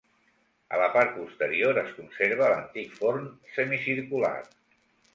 [0.77, 4.37] A la part posterior es conserva l'antic forn semicircular.